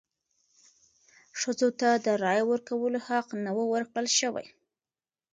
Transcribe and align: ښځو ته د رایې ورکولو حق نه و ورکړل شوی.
ښځو 1.39 1.69
ته 1.79 1.89
د 2.05 2.07
رایې 2.23 2.43
ورکولو 2.51 2.99
حق 3.07 3.27
نه 3.43 3.51
و 3.55 3.59
ورکړل 3.73 4.07
شوی. 4.19 4.45